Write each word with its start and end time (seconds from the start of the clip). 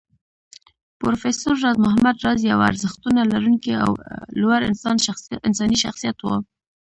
پروفېسر 1.01 1.53
راز 1.63 1.77
محمد 1.85 2.15
راز 2.25 2.39
يو 2.51 2.59
ارزښتونه 2.69 3.21
لرونکی 3.31 3.73
او 3.83 3.91
لوړ 4.41 4.59
انساني 5.63 5.77
شخصيت 5.85 6.17
و 6.21 6.25